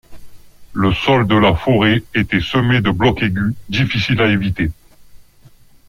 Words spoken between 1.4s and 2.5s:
forêt était